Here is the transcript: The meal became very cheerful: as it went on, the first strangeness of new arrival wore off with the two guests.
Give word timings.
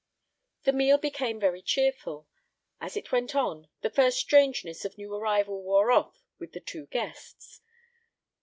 The 0.63 0.73
meal 0.73 0.97
became 0.97 1.39
very 1.39 1.61
cheerful: 1.61 2.27
as 2.79 2.97
it 2.97 3.11
went 3.11 3.35
on, 3.35 3.67
the 3.81 3.89
first 3.91 4.17
strangeness 4.17 4.83
of 4.83 4.97
new 4.97 5.13
arrival 5.13 5.61
wore 5.61 5.91
off 5.91 6.23
with 6.39 6.53
the 6.53 6.59
two 6.59 6.87
guests. 6.87 7.61